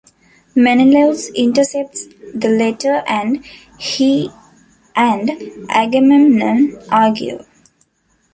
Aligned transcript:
Menelaus 0.55 1.27
intercepts 1.35 2.07
the 2.33 2.49
letter 2.49 3.03
and 3.05 3.45
he 3.77 4.31
and 4.95 5.29
Agamemnon 5.69 6.81
argue. 6.89 7.45